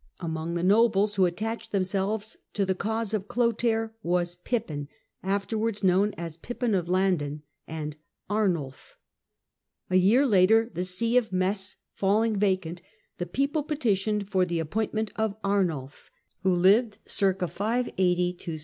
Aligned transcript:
Among 0.19 0.55
the 0.55 0.63
nobles 0.63 1.13
who 1.13 1.27
attached 1.27 1.71
themselves 1.71 2.35
to 2.53 2.65
the 2.65 2.73
cause 2.73 3.13
of 3.13 3.27
Clotair 3.27 3.93
were 4.01 4.25
Pippin, 4.43 4.87
afterwards 5.21 5.83
known 5.83 6.15
as 6.17 6.37
Pippin 6.37 6.73
of 6.73 6.89
Landen, 6.89 7.43
and 7.67 7.97
Arnulf. 8.27 8.97
A 9.91 9.97
year 9.97 10.25
later, 10.25 10.67
the 10.73 10.85
See 10.85 11.17
of 11.17 11.31
Metz 11.31 11.75
falling 11.93 12.35
vacant, 12.37 12.81
the 13.19 13.27
people 13.27 13.61
petitioned 13.61 14.27
for 14.27 14.43
the 14.43 14.57
appointment 14.57 15.11
of 15.17 15.35
Arnulf. 15.43 16.09